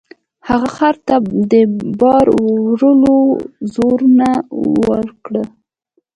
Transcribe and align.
هغه 0.49 0.67
خر 0.75 0.95
ته 1.07 1.15
د 1.51 1.53
بار 1.99 2.25
وړلو 2.43 3.17
روزنه 3.73 4.31
ورکړه. 4.87 5.43